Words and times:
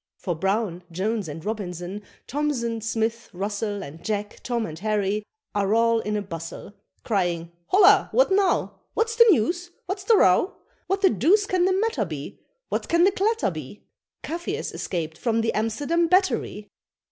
For 0.17 0.33
Brown, 0.33 0.81
Jones, 0.91 1.27
and 1.27 1.45
Robinson, 1.45 2.01
Thomson, 2.25 2.81
Smith, 2.81 3.29
Russel, 3.33 3.83
And 3.83 4.03
Jack, 4.03 4.39
Tom, 4.41 4.65
and 4.65 4.79
Harry, 4.79 5.21
are 5.53 5.75
all 5.75 5.99
in 5.99 6.17
a 6.17 6.23
bustle, 6.23 6.73
Crying, 7.03 7.51
"Holloa! 7.67 8.09
what 8.11 8.31
now? 8.31 8.79
What's 8.95 9.15
the 9.15 9.27
news? 9.29 9.69
what's 9.85 10.03
the 10.05 10.17
row? 10.17 10.55
What 10.87 11.01
the 11.03 11.11
deuce 11.11 11.45
can 11.45 11.65
the 11.65 11.73
matter 11.73 12.03
be? 12.05 12.39
What 12.69 12.89
can 12.89 13.03
the 13.03 13.11
clatter 13.11 13.51
be?" 13.51 13.83
Kafirs 14.23 14.73
escaped 14.73 15.19
from 15.19 15.41
the 15.41 15.53
Amsterdam 15.53 16.07
Battery! 16.07 16.67